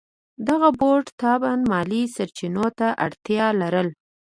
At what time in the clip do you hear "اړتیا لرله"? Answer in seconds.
3.05-3.91